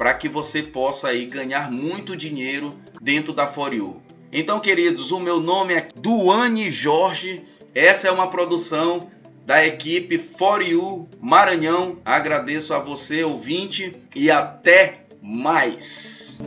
para 0.00 0.14
que 0.14 0.30
você 0.30 0.62
possa 0.62 1.08
aí 1.08 1.26
ganhar 1.26 1.70
muito 1.70 2.16
dinheiro 2.16 2.74
dentro 3.02 3.34
da 3.34 3.46
For 3.46 3.74
You. 3.74 4.00
Então, 4.32 4.58
queridos, 4.58 5.10
o 5.10 5.20
meu 5.20 5.40
nome 5.40 5.74
é 5.74 5.88
Duane 5.94 6.70
Jorge. 6.70 7.42
Essa 7.74 8.08
é 8.08 8.10
uma 8.10 8.30
produção 8.30 9.10
da 9.44 9.62
equipe 9.66 10.16
For 10.16 10.62
You 10.62 11.06
Maranhão. 11.20 11.98
Agradeço 12.02 12.72
a 12.72 12.78
você, 12.78 13.22
ouvinte, 13.24 13.94
e 14.16 14.30
até 14.30 14.99
mais. 15.22 16.38